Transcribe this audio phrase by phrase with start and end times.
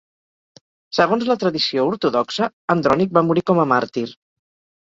[0.99, 4.09] Segons la tradició ortodoxa, Andrònic va morir com a màrtir.